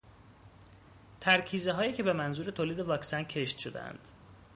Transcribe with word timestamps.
ترکیزههایی 1.19 1.93
که 1.93 2.03
به 2.03 2.13
منظور 2.13 2.51
تولید 2.51 2.79
واکسن 2.79 3.23
کشت 3.23 3.57
شدهاند 3.57 4.07